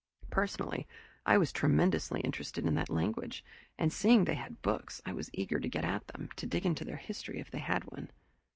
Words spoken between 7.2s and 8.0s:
if they had